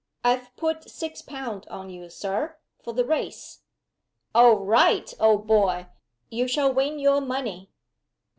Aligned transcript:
"I've 0.23 0.55
put 0.55 0.89
six 0.89 1.21
pound 1.21 1.67
on 1.67 1.91
you, 1.91 2.09
Sir, 2.09 2.57
for 2.81 2.91
the 2.91 3.05
Race." 3.05 3.59
"All 4.33 4.55
right, 4.57 5.13
old 5.19 5.45
boy! 5.45 5.89
you 6.31 6.47
shall 6.47 6.73
win 6.73 6.97
your 6.97 7.21
money!" 7.21 7.69